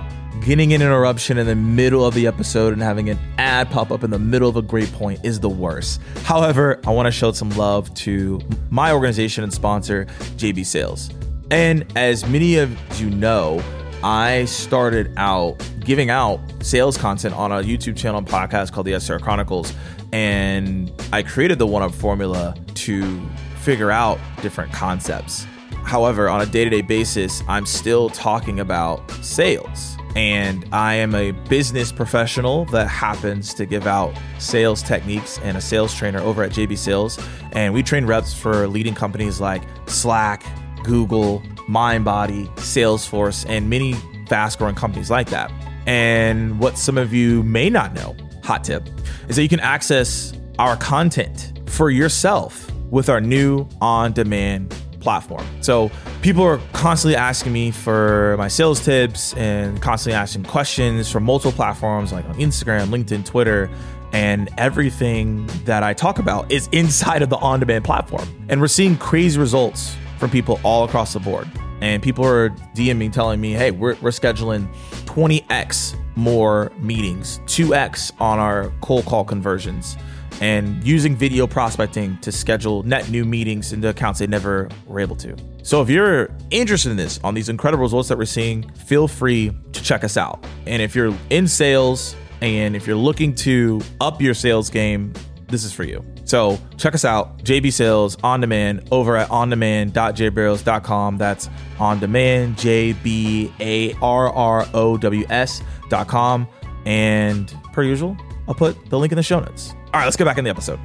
getting 0.43 0.73
an 0.73 0.81
interruption 0.81 1.37
in 1.37 1.47
the 1.47 1.55
middle 1.55 2.05
of 2.05 2.13
the 2.13 2.27
episode 2.27 2.73
and 2.73 2.81
having 2.81 3.09
an 3.09 3.17
ad 3.37 3.71
pop 3.71 3.91
up 3.91 4.03
in 4.03 4.09
the 4.09 4.19
middle 4.19 4.49
of 4.49 4.57
a 4.57 4.61
great 4.61 4.91
point 4.91 5.17
is 5.23 5.39
the 5.39 5.47
worst. 5.47 6.01
However, 6.23 6.81
I 6.85 6.89
want 6.91 7.05
to 7.05 7.11
show 7.11 7.31
some 7.31 7.49
love 7.51 7.93
to 7.95 8.41
my 8.69 8.91
organization 8.91 9.45
and 9.45 9.53
sponsor, 9.53 10.05
JB 10.35 10.65
Sales. 10.65 11.09
And 11.49 11.85
as 11.95 12.27
many 12.27 12.57
of 12.57 12.77
you 12.99 13.09
know, 13.09 13.63
I 14.03 14.43
started 14.45 15.13
out 15.15 15.65
giving 15.79 16.09
out 16.09 16.41
sales 16.61 16.97
content 16.97 17.35
on 17.35 17.53
a 17.53 17.61
YouTube 17.61 17.95
channel 17.95 18.17
and 18.17 18.27
podcast 18.27 18.73
called 18.73 18.85
the 18.85 18.93
SDR 18.93 19.21
Chronicles. 19.21 19.73
And 20.11 20.91
I 21.13 21.23
created 21.23 21.57
the 21.57 21.67
one 21.67 21.83
up 21.83 21.93
formula 21.93 22.53
to 22.75 23.21
figure 23.61 23.91
out 23.91 24.19
different 24.41 24.73
concepts. 24.73 25.47
However, 25.83 26.29
on 26.29 26.41
a 26.41 26.45
day 26.45 26.63
to 26.63 26.69
day 26.69 26.81
basis, 26.81 27.43
I'm 27.47 27.65
still 27.65 28.09
talking 28.09 28.59
about 28.59 29.09
sales 29.23 29.97
and 30.15 30.65
I 30.71 30.95
am 30.95 31.15
a 31.15 31.31
business 31.31 31.91
professional 31.91 32.65
that 32.65 32.87
happens 32.87 33.53
to 33.55 33.65
give 33.65 33.87
out 33.87 34.15
sales 34.37 34.83
techniques 34.83 35.39
and 35.39 35.57
a 35.57 35.61
sales 35.61 35.93
trainer 35.93 36.19
over 36.19 36.43
at 36.43 36.51
JB 36.51 36.77
Sales. 36.77 37.19
And 37.53 37.73
we 37.73 37.81
train 37.81 38.05
reps 38.05 38.33
for 38.33 38.67
leading 38.67 38.93
companies 38.93 39.41
like 39.41 39.63
Slack, 39.87 40.45
Google, 40.83 41.41
MindBody, 41.67 42.47
Salesforce, 42.57 43.45
and 43.49 43.69
many 43.69 43.93
fast 44.27 44.59
growing 44.59 44.75
companies 44.75 45.09
like 45.09 45.29
that. 45.29 45.51
And 45.87 46.59
what 46.59 46.77
some 46.77 46.97
of 46.97 47.13
you 47.13 47.43
may 47.43 47.69
not 47.69 47.93
know, 47.93 48.15
hot 48.43 48.63
tip, 48.63 48.87
is 49.27 49.35
that 49.35 49.43
you 49.43 49.49
can 49.49 49.59
access 49.59 50.33
our 50.59 50.77
content 50.77 51.59
for 51.65 51.89
yourself 51.89 52.71
with 52.91 53.09
our 53.09 53.19
new 53.19 53.67
on 53.81 54.13
demand 54.13 54.75
platform. 55.03 55.45
So 55.61 55.91
people 56.21 56.43
are 56.43 56.59
constantly 56.71 57.15
asking 57.15 57.53
me 57.53 57.71
for 57.71 58.35
my 58.37 58.47
sales 58.47 58.83
tips 58.83 59.33
and 59.35 59.81
constantly 59.81 60.17
asking 60.17 60.43
questions 60.43 61.11
from 61.11 61.23
multiple 61.23 61.51
platforms 61.51 62.11
like 62.11 62.25
on 62.25 62.35
Instagram, 62.35 62.87
LinkedIn, 62.87 63.25
Twitter. 63.25 63.69
And 64.13 64.49
everything 64.57 65.47
that 65.65 65.83
I 65.83 65.93
talk 65.93 66.19
about 66.19 66.51
is 66.51 66.67
inside 66.71 67.21
of 67.21 67.29
the 67.29 67.37
on 67.37 67.59
demand 67.59 67.85
platform. 67.85 68.27
And 68.49 68.61
we're 68.61 68.67
seeing 68.67 68.97
crazy 68.97 69.39
results 69.39 69.95
from 70.17 70.29
people 70.31 70.59
all 70.63 70.85
across 70.85 71.13
the 71.13 71.19
board. 71.19 71.47
And 71.81 72.01
people 72.01 72.25
are 72.25 72.49
DMing 72.75 73.11
telling 73.11 73.41
me, 73.41 73.51
hey, 73.51 73.71
we're, 73.71 73.95
we're 74.01 74.11
scheduling 74.11 74.73
20x 75.05 75.99
more 76.15 76.71
meetings, 76.77 77.39
2x 77.47 78.13
on 78.21 78.39
our 78.39 78.71
cold 78.81 79.05
call 79.05 79.25
conversions 79.25 79.97
and 80.43 80.83
using 80.83 81.15
video 81.15 81.47
prospecting 81.47 82.17
to 82.17 82.29
schedule 82.29 82.83
net 82.83 83.09
new 83.09 83.23
meetings 83.23 83.71
into 83.71 83.87
accounts 83.87 84.19
they 84.19 84.27
never 84.27 84.67
were 84.87 84.99
able 84.99 85.15
to. 85.15 85.33
So 85.63 85.81
if 85.81 85.89
you're 85.89 86.35
interested 86.51 86.89
in 86.89 86.97
this 86.97 87.17
on 87.23 87.33
these 87.33 87.47
incredible 87.47 87.83
results 87.83 88.09
that 88.09 88.17
we're 88.17 88.25
seeing, 88.25 88.69
feel 88.71 89.07
free 89.07 89.57
to 89.71 89.81
check 89.81 90.03
us 90.03 90.17
out. 90.17 90.45
And 90.67 90.81
if 90.81 90.95
you're 90.95 91.17
in 91.29 91.47
sales 91.47 92.17
and 92.41 92.75
if 92.75 92.85
you're 92.85 92.97
looking 92.97 93.33
to 93.35 93.79
up 94.01 94.21
your 94.21 94.33
sales 94.33 94.69
game, 94.69 95.13
this 95.47 95.63
is 95.63 95.71
for 95.71 95.85
you. 95.85 96.03
So 96.25 96.59
check 96.75 96.93
us 96.93 97.05
out, 97.05 97.37
JB 97.45 97.71
Sales 97.71 98.17
on 98.21 98.41
demand 98.41 98.89
over 98.91 99.15
at 99.15 99.29
ondemand.jbarrows.com. 99.29 101.17
That's 101.19 101.49
on 101.79 101.99
demand, 102.01 102.57
J 102.57 102.91
B 102.91 103.53
A 103.61 103.93
R 104.01 104.27
R 104.29 104.67
O 104.73 104.97
W 104.97 105.25
S.com. 105.29 106.47
And 106.85 107.57
per 107.71 107.83
usual, 107.83 108.17
I'll 108.49 108.55
put 108.55 108.89
the 108.89 108.99
link 108.99 109.13
in 109.13 109.15
the 109.15 109.23
show 109.23 109.39
notes. 109.39 109.73
All 109.93 109.99
right, 109.99 110.05
let's 110.05 110.17
get 110.17 110.25
back 110.25 110.39
in 110.39 110.43
the 110.43 110.49
episode. 110.49 110.79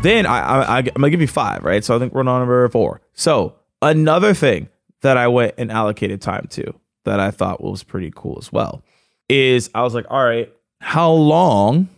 Then 0.00 0.26
I, 0.26 0.38
I, 0.38 0.78
am 0.78 0.84
gonna 0.84 1.10
give 1.10 1.20
you 1.20 1.26
five, 1.26 1.64
right? 1.64 1.82
So 1.82 1.96
I 1.96 1.98
think 1.98 2.14
we're 2.14 2.20
on 2.20 2.26
number 2.26 2.68
four. 2.68 3.00
So 3.14 3.56
another 3.82 4.32
thing 4.32 4.68
that 5.00 5.16
I 5.16 5.26
went 5.26 5.54
and 5.58 5.72
allocated 5.72 6.22
time 6.22 6.46
to 6.50 6.72
that 7.04 7.18
I 7.18 7.32
thought 7.32 7.60
was 7.60 7.82
pretty 7.82 8.12
cool 8.14 8.38
as 8.40 8.52
well 8.52 8.84
is 9.28 9.70
I 9.74 9.82
was 9.82 9.92
like, 9.92 10.06
all 10.08 10.24
right, 10.24 10.52
how 10.80 11.10
long 11.10 11.88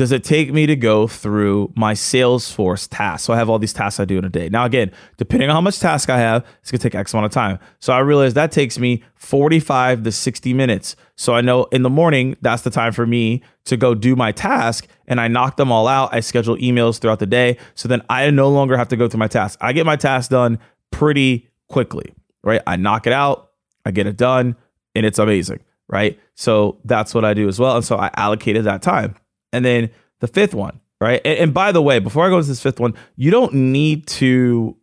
does 0.00 0.12
it 0.12 0.24
take 0.24 0.50
me 0.50 0.64
to 0.64 0.76
go 0.76 1.06
through 1.06 1.70
my 1.76 1.92
Salesforce 1.92 2.88
tasks? 2.90 3.26
So 3.26 3.34
I 3.34 3.36
have 3.36 3.50
all 3.50 3.58
these 3.58 3.74
tasks 3.74 4.00
I 4.00 4.06
do 4.06 4.16
in 4.16 4.24
a 4.24 4.30
day. 4.30 4.48
Now, 4.48 4.64
again, 4.64 4.92
depending 5.18 5.50
on 5.50 5.54
how 5.54 5.60
much 5.60 5.78
task 5.78 6.08
I 6.08 6.16
have, 6.16 6.42
it's 6.62 6.70
gonna 6.70 6.78
take 6.78 6.94
X 6.94 7.12
amount 7.12 7.26
of 7.26 7.32
time. 7.32 7.58
So 7.80 7.92
I 7.92 7.98
realize 7.98 8.32
that 8.32 8.50
takes 8.50 8.78
me 8.78 9.04
45 9.16 10.02
to 10.04 10.10
60 10.10 10.54
minutes. 10.54 10.96
So 11.16 11.34
I 11.34 11.42
know 11.42 11.64
in 11.64 11.82
the 11.82 11.90
morning, 11.90 12.34
that's 12.40 12.62
the 12.62 12.70
time 12.70 12.94
for 12.94 13.06
me 13.06 13.42
to 13.66 13.76
go 13.76 13.94
do 13.94 14.16
my 14.16 14.32
task 14.32 14.86
and 15.06 15.20
I 15.20 15.28
knock 15.28 15.58
them 15.58 15.70
all 15.70 15.86
out. 15.86 16.14
I 16.14 16.20
schedule 16.20 16.56
emails 16.56 16.98
throughout 16.98 17.18
the 17.18 17.26
day. 17.26 17.58
So 17.74 17.86
then 17.86 18.00
I 18.08 18.30
no 18.30 18.48
longer 18.48 18.78
have 18.78 18.88
to 18.88 18.96
go 18.96 19.06
through 19.06 19.20
my 19.20 19.28
task. 19.28 19.58
I 19.60 19.74
get 19.74 19.84
my 19.84 19.96
task 19.96 20.30
done 20.30 20.60
pretty 20.90 21.50
quickly, 21.68 22.14
right? 22.42 22.62
I 22.66 22.76
knock 22.76 23.06
it 23.06 23.12
out, 23.12 23.50
I 23.84 23.90
get 23.90 24.06
it 24.06 24.16
done, 24.16 24.56
and 24.94 25.04
it's 25.04 25.18
amazing, 25.18 25.60
right? 25.88 26.18
So 26.36 26.78
that's 26.86 27.14
what 27.14 27.26
I 27.26 27.34
do 27.34 27.48
as 27.48 27.60
well. 27.60 27.76
And 27.76 27.84
so 27.84 27.98
I 27.98 28.08
allocated 28.16 28.64
that 28.64 28.80
time. 28.80 29.14
And 29.52 29.64
then 29.64 29.90
the 30.20 30.28
fifth 30.28 30.54
one, 30.54 30.80
right? 31.00 31.20
And, 31.24 31.38
and 31.38 31.54
by 31.54 31.72
the 31.72 31.82
way, 31.82 31.98
before 31.98 32.26
I 32.26 32.30
go 32.30 32.40
to 32.40 32.46
this 32.46 32.62
fifth 32.62 32.80
one, 32.80 32.94
you 33.16 33.30
don't 33.30 33.52
need 33.54 34.06
to 34.08 34.76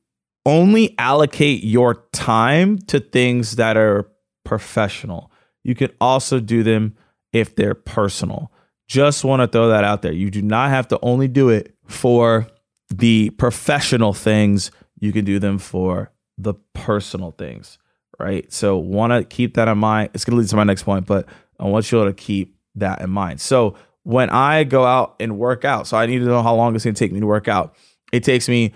only 0.45 0.95
allocate 0.97 1.63
your 1.63 2.05
time 2.13 2.77
to 2.77 2.99
things 2.99 3.57
that 3.57 3.75
are 3.77 4.09
professional. 4.45 5.31
You 5.63 5.75
can 5.75 5.91
also 5.99 6.39
do 6.39 6.63
them 6.63 6.95
if 7.33 7.55
they're 7.55 7.73
personal. 7.73 8.51
Just 8.87 9.25
want 9.25 9.41
to 9.41 9.47
throw 9.47 9.67
that 9.67 9.83
out 9.83 10.01
there. 10.01 10.13
You 10.13 10.31
do 10.31 10.41
not 10.41 10.69
have 10.69 10.87
to 10.89 10.99
only 11.01 11.27
do 11.27 11.49
it 11.49 11.75
for 11.85 12.47
the 12.89 13.31
professional 13.31 14.13
things, 14.13 14.71
you 14.99 15.11
can 15.11 15.25
do 15.25 15.39
them 15.39 15.57
for 15.57 16.11
the 16.37 16.53
personal 16.73 17.31
things, 17.31 17.77
right? 18.19 18.51
So, 18.51 18.77
want 18.77 19.11
to 19.11 19.23
keep 19.23 19.55
that 19.55 19.67
in 19.67 19.77
mind. 19.77 20.11
It's 20.13 20.23
going 20.23 20.37
to 20.37 20.41
lead 20.41 20.49
to 20.49 20.55
my 20.55 20.63
next 20.63 20.83
point, 20.83 21.05
but 21.05 21.25
I 21.59 21.65
want 21.65 21.91
you 21.91 21.99
all 21.99 22.05
to 22.05 22.13
keep 22.13 22.57
that 22.75 23.01
in 23.01 23.09
mind. 23.09 23.41
So, 23.41 23.75
when 24.07 24.29
I 24.29 24.63
go 24.63 24.85
out 24.85 25.17
and 25.19 25.37
work 25.37 25.65
out, 25.65 25.85
so 25.85 25.97
I 25.97 26.05
need 26.05 26.19
to 26.19 26.25
know 26.25 26.41
how 26.41 26.55
long 26.55 26.73
it's 26.73 26.85
going 26.85 26.93
to 26.93 26.97
take 26.97 27.11
me 27.11 27.19
to 27.19 27.25
work 27.25 27.49
out. 27.49 27.75
It 28.13 28.23
takes 28.23 28.47
me 28.47 28.73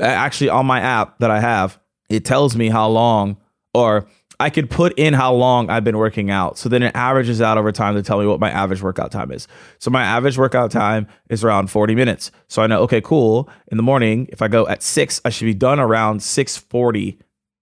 actually 0.00 0.50
on 0.50 0.66
my 0.66 0.80
app 0.80 1.20
that 1.20 1.30
I 1.30 1.38
have, 1.38 1.78
it 2.10 2.24
tells 2.24 2.56
me 2.56 2.68
how 2.68 2.88
long, 2.88 3.36
or 3.72 4.08
I 4.40 4.50
could 4.50 4.68
put 4.68 4.98
in 4.98 5.14
how 5.14 5.32
long 5.32 5.70
I've 5.70 5.84
been 5.84 5.96
working 5.96 6.32
out. 6.32 6.58
So 6.58 6.68
then 6.68 6.82
it 6.82 6.90
averages 6.96 7.40
out 7.40 7.56
over 7.56 7.70
time 7.70 7.94
to 7.94 8.02
tell 8.02 8.18
me 8.18 8.26
what 8.26 8.40
my 8.40 8.50
average 8.50 8.82
workout 8.82 9.12
time 9.12 9.30
is. 9.30 9.46
So 9.78 9.92
my 9.92 10.02
average 10.02 10.36
workout 10.36 10.72
time 10.72 11.06
is 11.30 11.44
around 11.44 11.70
40 11.70 11.94
minutes. 11.94 12.32
So 12.48 12.62
I 12.62 12.66
know, 12.66 12.80
okay, 12.82 13.00
cool. 13.00 13.48
In 13.68 13.76
the 13.76 13.84
morning, 13.84 14.28
if 14.32 14.42
I 14.42 14.48
go 14.48 14.66
at 14.66 14.82
six, 14.82 15.20
I 15.24 15.30
should 15.30 15.44
be 15.44 15.54
done 15.54 15.78
around 15.78 16.20
640 16.20 17.16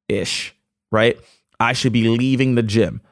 ish, 0.09 0.55
right? 0.91 1.21
I 1.61 1.75
should 1.75 1.93
be 1.93 2.09
leaving 2.09 2.55
the 2.55 2.63
gym. 2.63 3.03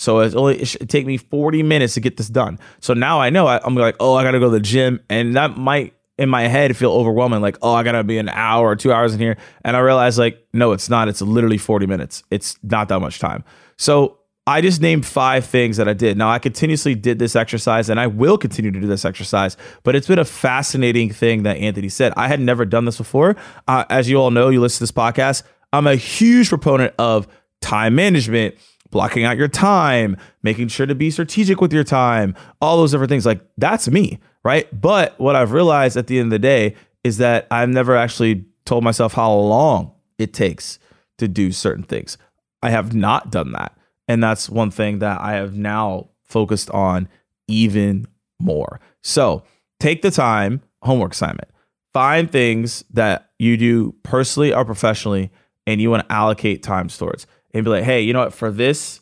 So 0.00 0.20
it's 0.20 0.34
only 0.34 0.62
it 0.62 0.64
should 0.66 0.88
take 0.88 1.04
me 1.04 1.18
40 1.18 1.62
minutes 1.62 1.92
to 1.92 2.00
get 2.00 2.16
this 2.16 2.28
done. 2.28 2.58
So 2.80 2.94
now 2.94 3.20
I 3.20 3.28
know 3.28 3.46
I, 3.46 3.64
am 3.66 3.74
like, 3.74 3.96
oh, 4.00 4.14
I 4.14 4.22
gotta 4.22 4.38
go 4.38 4.46
to 4.46 4.50
the 4.50 4.58
gym, 4.58 4.98
and 5.10 5.36
that 5.36 5.58
might 5.58 5.92
in 6.16 6.30
my 6.30 6.48
head 6.48 6.74
feel 6.74 6.92
overwhelming. 6.92 7.42
Like, 7.42 7.58
oh, 7.60 7.74
I 7.74 7.82
gotta 7.82 8.02
be 8.02 8.16
an 8.16 8.30
hour 8.30 8.66
or 8.66 8.76
two 8.76 8.94
hours 8.94 9.12
in 9.12 9.20
here, 9.20 9.36
and 9.62 9.76
I 9.76 9.80
realize 9.80 10.18
like, 10.18 10.42
no, 10.54 10.72
it's 10.72 10.88
not. 10.88 11.08
It's 11.08 11.20
literally 11.20 11.58
40 11.58 11.84
minutes. 11.84 12.22
It's 12.30 12.56
not 12.62 12.88
that 12.88 13.00
much 13.00 13.18
time. 13.18 13.44
So 13.76 14.20
I 14.46 14.62
just 14.62 14.80
named 14.80 15.04
five 15.04 15.44
things 15.44 15.76
that 15.76 15.86
I 15.86 15.92
did. 15.92 16.16
Now 16.16 16.30
I 16.30 16.38
continuously 16.38 16.94
did 16.94 17.18
this 17.18 17.36
exercise, 17.36 17.90
and 17.90 18.00
I 18.00 18.06
will 18.06 18.38
continue 18.38 18.70
to 18.70 18.80
do 18.80 18.86
this 18.86 19.04
exercise. 19.04 19.58
But 19.82 19.96
it's 19.96 20.06
been 20.06 20.18
a 20.18 20.24
fascinating 20.24 21.10
thing 21.10 21.42
that 21.42 21.58
Anthony 21.58 21.90
said. 21.90 22.14
I 22.16 22.28
had 22.28 22.40
never 22.40 22.64
done 22.64 22.86
this 22.86 22.96
before. 22.96 23.36
Uh, 23.68 23.84
as 23.90 24.08
you 24.08 24.16
all 24.16 24.30
know, 24.30 24.48
you 24.48 24.62
listen 24.62 24.78
to 24.78 24.84
this 24.84 24.92
podcast. 24.92 25.42
I'm 25.74 25.86
a 25.86 25.96
huge 25.96 26.48
proponent 26.48 26.94
of 26.98 27.28
time 27.60 27.94
management 27.96 28.54
blocking 28.90 29.24
out 29.24 29.36
your 29.36 29.48
time, 29.48 30.16
making 30.42 30.68
sure 30.68 30.86
to 30.86 30.94
be 30.94 31.10
strategic 31.10 31.60
with 31.60 31.72
your 31.72 31.84
time, 31.84 32.34
all 32.60 32.76
those 32.76 32.90
different 32.90 33.10
things. 33.10 33.26
Like 33.26 33.40
that's 33.56 33.88
me, 33.88 34.18
right? 34.44 34.68
But 34.78 35.18
what 35.18 35.36
I've 35.36 35.52
realized 35.52 35.96
at 35.96 36.06
the 36.06 36.18
end 36.18 36.26
of 36.26 36.30
the 36.30 36.38
day 36.38 36.74
is 37.04 37.18
that 37.18 37.46
I've 37.50 37.68
never 37.68 37.96
actually 37.96 38.44
told 38.64 38.84
myself 38.84 39.14
how 39.14 39.32
long 39.32 39.92
it 40.18 40.34
takes 40.34 40.78
to 41.18 41.28
do 41.28 41.52
certain 41.52 41.84
things. 41.84 42.18
I 42.62 42.70
have 42.70 42.94
not 42.94 43.30
done 43.30 43.52
that. 43.52 43.76
And 44.08 44.22
that's 44.22 44.50
one 44.50 44.70
thing 44.70 44.98
that 44.98 45.20
I 45.20 45.34
have 45.34 45.54
now 45.54 46.10
focused 46.24 46.70
on 46.70 47.08
even 47.46 48.06
more. 48.40 48.80
So 49.02 49.44
take 49.78 50.02
the 50.02 50.10
time, 50.10 50.62
homework 50.82 51.12
assignment, 51.12 51.48
find 51.92 52.30
things 52.30 52.84
that 52.90 53.30
you 53.38 53.56
do 53.56 53.94
personally 54.02 54.52
or 54.52 54.64
professionally, 54.64 55.30
and 55.66 55.80
you 55.80 55.90
want 55.90 56.08
to 56.08 56.12
allocate 56.12 56.62
time 56.62 56.88
towards 56.88 57.26
and 57.52 57.64
be 57.64 57.70
like, 57.70 57.84
hey, 57.84 58.00
you 58.00 58.12
know 58.12 58.20
what? 58.20 58.34
For 58.34 58.50
this 58.50 59.00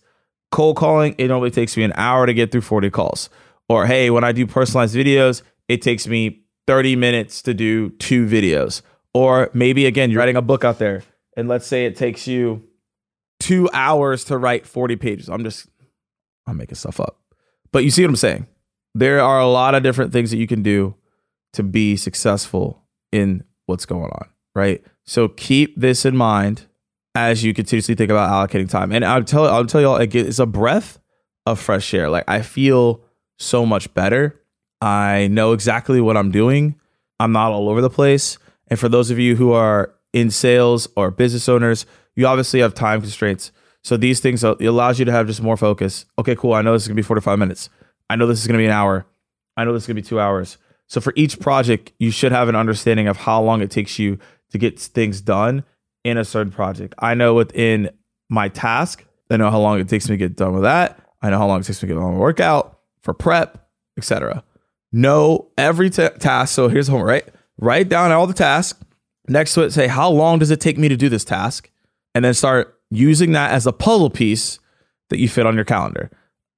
cold 0.50 0.76
calling, 0.76 1.14
it 1.18 1.28
normally 1.28 1.50
takes 1.50 1.76
me 1.76 1.84
an 1.84 1.92
hour 1.94 2.26
to 2.26 2.34
get 2.34 2.50
through 2.50 2.62
40 2.62 2.90
calls. 2.90 3.28
Or 3.68 3.86
hey, 3.86 4.10
when 4.10 4.24
I 4.24 4.32
do 4.32 4.46
personalized 4.46 4.94
videos, 4.94 5.42
it 5.68 5.82
takes 5.82 6.06
me 6.06 6.42
30 6.66 6.96
minutes 6.96 7.42
to 7.42 7.54
do 7.54 7.90
two 7.90 8.26
videos. 8.26 8.82
Or 9.14 9.50
maybe 9.52 9.86
again, 9.86 10.10
you're 10.10 10.18
writing 10.18 10.36
a 10.36 10.42
book 10.42 10.64
out 10.64 10.78
there, 10.78 11.02
and 11.36 11.48
let's 11.48 11.66
say 11.66 11.86
it 11.86 11.96
takes 11.96 12.26
you 12.26 12.62
two 13.40 13.68
hours 13.72 14.24
to 14.24 14.36
write 14.36 14.66
40 14.66 14.96
pages. 14.96 15.28
I'm 15.28 15.44
just, 15.44 15.68
I'm 16.46 16.56
making 16.56 16.76
stuff 16.76 17.00
up. 17.00 17.18
But 17.72 17.84
you 17.84 17.90
see 17.90 18.02
what 18.02 18.10
I'm 18.10 18.16
saying? 18.16 18.46
There 18.94 19.20
are 19.20 19.40
a 19.40 19.46
lot 19.46 19.74
of 19.74 19.82
different 19.82 20.12
things 20.12 20.30
that 20.30 20.38
you 20.38 20.46
can 20.46 20.62
do 20.62 20.94
to 21.52 21.62
be 21.62 21.96
successful 21.96 22.84
in 23.12 23.44
what's 23.66 23.86
going 23.86 24.10
on, 24.10 24.28
right? 24.54 24.82
So 25.04 25.28
keep 25.28 25.78
this 25.78 26.04
in 26.04 26.16
mind 26.16 26.66
as 27.18 27.42
you 27.42 27.52
continuously 27.52 27.96
think 27.96 28.10
about 28.10 28.30
allocating 28.30 28.70
time. 28.70 28.92
And 28.92 29.04
I'll 29.04 29.24
tell 29.24 29.46
I'll 29.46 29.66
tell 29.66 29.80
you 29.80 29.88
all 29.88 29.96
it's 29.96 30.38
a 30.38 30.46
breath 30.46 30.98
of 31.46 31.58
fresh 31.58 31.92
air. 31.92 32.08
Like 32.08 32.24
I 32.28 32.42
feel 32.42 33.02
so 33.38 33.66
much 33.66 33.92
better. 33.92 34.40
I 34.80 35.28
know 35.28 35.52
exactly 35.52 36.00
what 36.00 36.16
I'm 36.16 36.30
doing. 36.30 36.76
I'm 37.18 37.32
not 37.32 37.50
all 37.50 37.68
over 37.68 37.80
the 37.80 37.90
place. 37.90 38.38
And 38.68 38.78
for 38.78 38.88
those 38.88 39.10
of 39.10 39.18
you 39.18 39.34
who 39.34 39.52
are 39.52 39.92
in 40.12 40.30
sales 40.30 40.88
or 40.94 41.10
business 41.10 41.48
owners, 41.48 41.86
you 42.14 42.26
obviously 42.26 42.60
have 42.60 42.74
time 42.74 43.00
constraints. 43.00 43.50
So 43.82 43.96
these 43.96 44.20
things 44.20 44.44
uh, 44.44 44.54
it 44.60 44.66
allows 44.66 44.98
you 44.98 45.04
to 45.04 45.12
have 45.12 45.26
just 45.26 45.42
more 45.42 45.56
focus. 45.56 46.06
Okay, 46.18 46.36
cool. 46.36 46.52
I 46.52 46.62
know 46.62 46.72
this 46.72 46.82
is 46.82 46.88
gonna 46.88 46.96
be 46.96 47.02
45 47.02 47.38
minutes. 47.38 47.68
I 48.08 48.16
know 48.16 48.26
this 48.26 48.40
is 48.40 48.46
gonna 48.46 48.58
be 48.58 48.66
an 48.66 48.70
hour. 48.70 49.06
I 49.56 49.64
know 49.64 49.72
this 49.72 49.82
is 49.82 49.86
gonna 49.88 49.96
be 49.96 50.02
two 50.02 50.20
hours. 50.20 50.56
So 50.86 51.00
for 51.00 51.12
each 51.16 51.40
project, 51.40 51.92
you 51.98 52.12
should 52.12 52.32
have 52.32 52.48
an 52.48 52.54
understanding 52.54 53.08
of 53.08 53.16
how 53.16 53.42
long 53.42 53.60
it 53.60 53.70
takes 53.70 53.98
you 53.98 54.18
to 54.50 54.58
get 54.58 54.78
things 54.78 55.20
done 55.20 55.64
in 56.04 56.16
a 56.16 56.24
certain 56.24 56.52
project. 56.52 56.94
I 56.98 57.14
know 57.14 57.34
within 57.34 57.90
my 58.28 58.48
task, 58.48 59.04
I 59.30 59.36
know 59.36 59.50
how 59.50 59.60
long 59.60 59.78
it 59.80 59.88
takes 59.88 60.08
me 60.08 60.14
to 60.14 60.16
get 60.16 60.36
done 60.36 60.54
with 60.54 60.62
that. 60.62 61.00
I 61.22 61.30
know 61.30 61.38
how 61.38 61.46
long 61.46 61.60
it 61.60 61.64
takes 61.64 61.82
me 61.82 61.88
to 61.88 61.94
get 61.94 62.00
on 62.00 62.14
my 62.14 62.18
workout 62.18 62.80
for 63.02 63.12
prep, 63.12 63.68
etc. 63.96 64.42
Know 64.92 65.48
every 65.58 65.90
t- 65.90 66.08
task. 66.18 66.54
So 66.54 66.68
here's 66.68 66.86
the 66.86 66.92
homework, 66.92 67.08
right? 67.08 67.28
Write 67.58 67.88
down 67.88 68.12
all 68.12 68.26
the 68.26 68.34
tasks. 68.34 68.82
Next 69.28 69.54
to 69.54 69.62
it, 69.62 69.72
say 69.72 69.88
how 69.88 70.08
long 70.08 70.38
does 70.38 70.50
it 70.50 70.60
take 70.60 70.78
me 70.78 70.88
to 70.88 70.96
do 70.96 71.08
this 71.08 71.24
task, 71.24 71.70
and 72.14 72.24
then 72.24 72.32
start 72.32 72.78
using 72.90 73.32
that 73.32 73.50
as 73.50 73.66
a 73.66 73.72
puzzle 73.72 74.08
piece 74.08 74.58
that 75.10 75.18
you 75.18 75.28
fit 75.28 75.46
on 75.46 75.54
your 75.54 75.64
calendar. 75.64 76.10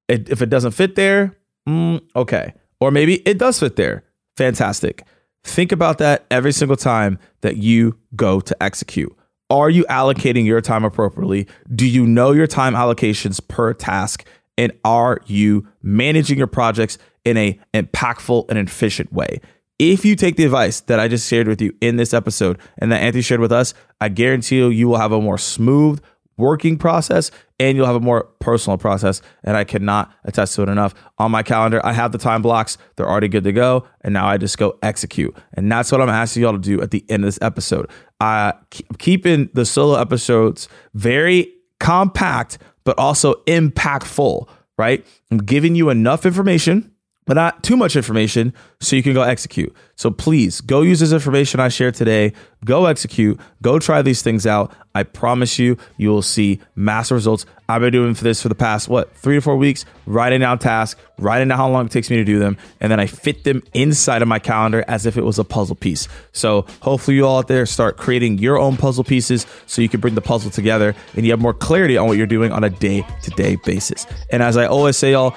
It, 0.09 0.29
if 0.29 0.43
it 0.43 0.51
doesn't 0.51 0.73
fit 0.73 0.95
there, 0.95 1.37
mm, 1.69 2.01
okay, 2.15 2.55
or 2.81 2.91
maybe 2.91 3.17
it 3.29 3.39
does 3.39 3.59
fit 3.59 3.77
there. 3.77 4.05
Fantastic. 4.37 5.03
Think 5.45 5.73
about 5.73 5.99
that 5.99 6.27
every 6.31 6.53
single 6.53 6.77
time 6.77 7.19
that 7.41 7.57
you 7.57 7.99
go 8.15 8.41
to 8.41 8.63
execute. 8.63 9.15
Are 9.51 9.69
you 9.69 9.85
allocating 9.91 10.47
your 10.47 10.61
time 10.61 10.85
appropriately? 10.85 11.49
Do 11.75 11.87
you 11.87 12.07
know 12.07 12.31
your 12.31 12.47
time 12.47 12.75
allocations 12.75 13.47
per 13.47 13.75
task? 13.75 14.25
And 14.57 14.73
are 14.85 15.21
you 15.27 15.67
managing 15.83 16.39
your 16.39 16.47
projects 16.47 16.99
in 17.25 17.37
a 17.37 17.59
impactful 17.75 18.47
and 18.49 18.59
efficient 18.59 19.13
way? 19.13 19.41
If 19.81 20.05
you 20.05 20.15
take 20.15 20.37
the 20.37 20.45
advice 20.45 20.81
that 20.83 21.01
I 21.01 21.09
just 21.09 21.29
shared 21.29 21.49
with 21.49 21.61
you 21.61 21.75
in 21.81 21.97
this 21.97 22.15
episode 22.15 22.59
and 22.79 22.93
that 22.93 23.01
Anthony 23.01 23.23
shared 23.23 23.41
with 23.41 23.51
us, 23.51 23.75
I 24.01 24.09
guarantee 24.09 24.59
you, 24.59 24.69
you 24.69 24.89
will 24.89 24.99
have 24.99 25.13
a 25.13 25.21
more 25.21 25.39
smooth, 25.39 26.01
working 26.41 26.77
process 26.77 27.31
and 27.61 27.77
you'll 27.77 27.87
have 27.87 27.97
a 27.97 28.01
more 28.01 28.25
personal 28.41 28.79
process. 28.79 29.23
And 29.45 29.57
I 29.57 29.65
cannot 29.65 30.13
attest 30.25 30.57
to 30.57 30.63
it 30.63 30.69
enough. 30.69 30.95
On 31.19 31.31
my 31.31 31.43
calendar, 31.43 31.85
I 31.85 31.93
have 31.93 32.13
the 32.13 32.19
time 32.19 32.43
blocks, 32.43 32.79
they're 32.97 33.09
already 33.09 33.29
good 33.29 33.45
to 33.45 33.53
go. 33.53 33.87
And 34.01 34.15
now 34.15 34.27
I 34.27 34.39
just 34.39 34.59
go 34.59 34.79
execute. 34.83 35.37
And 35.55 35.71
that's 35.71 35.93
what 35.93 36.01
I'm 36.01 36.09
asking 36.09 36.43
y'all 36.43 36.53
to 36.53 36.59
do 36.59 36.81
at 36.81 36.91
the 36.91 37.05
end 37.09 37.25
of 37.25 37.29
this 37.29 37.39
episode. 37.43 37.91
Uh, 38.21 38.53
keeping 38.99 39.49
the 39.55 39.65
solo 39.65 40.01
episodes 40.01 40.69
very 40.95 41.53
compact, 41.79 42.59
but 42.85 42.99
also 42.99 43.35
impactful, 43.47 44.49
right? 44.79 45.07
I'm 45.31 45.39
giving 45.39 45.75
you 45.75 45.91
enough 45.91 46.27
information 46.27 46.90
but 47.27 47.35
not 47.35 47.63
too 47.63 47.77
much 47.77 47.97
information 47.97 48.53
so 48.81 48.97
you 48.97 49.03
can 49.03 49.13
go 49.15 49.23
execute. 49.23 49.75
So 49.95 50.11
please 50.11 50.61
go 50.61 50.81
use 50.83 51.01
this 51.01 51.13
information 51.13 51.61
I 51.61 51.69
shared 51.69 51.95
today. 51.95 52.33
Go 52.65 52.87
execute. 52.87 53.39
Go 53.63 53.79
try 53.79 54.03
these 54.03 54.23
things 54.23 54.47
out. 54.47 54.73
I 54.95 55.05
promise 55.05 55.59
you, 55.59 55.77
you 55.97 56.09
will 56.09 56.23
see 56.23 56.61
massive 56.75 57.15
results. 57.15 57.47
I've 57.69 57.83
been 57.83 57.93
doing 57.93 58.15
for 58.15 58.25
this 58.25 58.43
for 58.43 58.49
the 58.49 58.57
past, 58.57 58.89
what, 58.89 59.15
three 59.15 59.37
to 59.37 59.41
four 59.41 59.57
weeks, 59.57 59.85
writing 60.07 60.41
down 60.41 60.59
tasks, 60.59 61.01
writing 61.19 61.49
down 61.49 61.59
how 61.59 61.71
long 61.71 61.87
it 61.87 61.93
takes 61.93 62.11
me 62.11 62.17
to 62.17 62.25
do 62.25 62.41
them. 62.41 62.57
And 62.81 62.91
then 62.91 62.99
I 62.99 63.07
fit 63.07 63.45
them 63.45 63.63
inside 63.75 64.23
of 64.23 64.29
my 64.29 64.41
calendar 64.41 64.85
as 64.89 65.07
if 65.07 65.17
it 65.17 65.25
was 65.25 65.39
a 65.39 65.45
puzzle 65.45 65.77
piece. 65.77 66.09
So 66.33 66.67
hopefully 66.81 67.17
you 67.17 67.27
all 67.27 67.39
out 67.39 67.49
there 67.49 67.67
start 67.67 67.97
creating 67.97 68.39
your 68.39 68.59
own 68.59 68.77
puzzle 68.77 69.05
pieces 69.05 69.47
so 69.67 69.83
you 69.83 69.89
can 69.89 70.01
bring 70.01 70.17
the 70.17 70.21
puzzle 70.21 70.51
together 70.51 70.97
and 71.15 71.25
you 71.25 71.31
have 71.31 71.41
more 71.41 71.55
clarity 71.55 71.97
on 71.97 72.09
what 72.09 72.17
you're 72.17 72.27
doing 72.27 72.51
on 72.51 72.65
a 72.65 72.71
day 72.71 73.07
to 73.23 73.31
day 73.33 73.57
basis. 73.65 74.07
And 74.31 74.43
as 74.43 74.57
I 74.57 74.67
always 74.67 74.97
say, 74.97 75.13
y'all, 75.13 75.37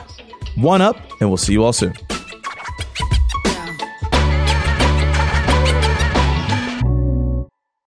one 0.55 0.81
up, 0.81 0.97
and 1.19 1.29
we'll 1.29 1.37
see 1.37 1.53
you 1.53 1.63
all 1.63 1.73
soon. 1.73 1.93